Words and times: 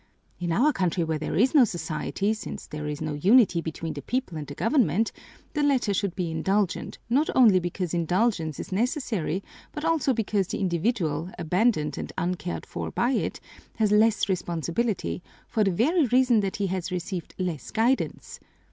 In 0.39 0.51
our 0.51 0.73
country, 0.73 1.03
where 1.03 1.19
there 1.19 1.35
is 1.35 1.53
no 1.53 1.63
society, 1.63 2.33
since 2.33 2.65
there 2.65 2.87
is 2.87 3.01
no 3.01 3.13
unity 3.13 3.61
between 3.61 3.93
the 3.93 4.01
people 4.01 4.35
and 4.35 4.47
the 4.47 4.55
government, 4.55 5.11
the 5.53 5.61
latter 5.61 5.93
should 5.93 6.15
be 6.15 6.31
indulgent, 6.31 6.97
not 7.07 7.29
only 7.35 7.59
because 7.59 7.93
indulgence 7.93 8.59
is 8.59 8.71
necessary 8.71 9.43
but 9.71 9.85
also 9.85 10.11
because 10.11 10.47
the 10.47 10.57
individual, 10.59 11.29
abandoned 11.37 11.99
and 11.99 12.11
uncared 12.17 12.65
for 12.65 12.89
by 12.89 13.11
it, 13.11 13.39
has 13.75 13.91
less 13.91 14.27
responsibility, 14.27 15.21
for 15.47 15.63
the 15.63 15.69
very 15.69 16.07
reason 16.07 16.39
that 16.39 16.55
he 16.55 16.65
has 16.65 16.91
received 16.91 17.35
less 17.37 17.69
guidance. 17.69 18.39